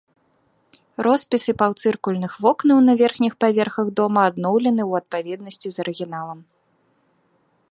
Роспісы 1.07 1.51
паўцыркульных 1.61 2.33
вокнаў 2.47 2.77
на 2.87 2.93
верхніх 3.03 3.33
паверхах 3.45 3.87
дома 4.03 4.21
адноўлены 4.33 4.81
ў 4.89 5.05
адпаведнасці 5.05 5.67
з 5.77 5.87
арыгіналам. 5.87 6.39